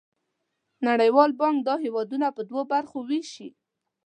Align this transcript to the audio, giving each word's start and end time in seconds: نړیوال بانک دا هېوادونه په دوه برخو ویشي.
نړیوال 0.87 1.31
بانک 1.39 1.57
دا 1.67 1.75
هېوادونه 1.85 2.27
په 2.35 2.41
دوه 2.49 2.63
برخو 2.73 2.97
ویشي. 3.09 3.47